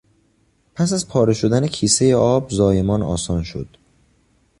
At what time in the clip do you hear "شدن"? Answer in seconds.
1.33-1.67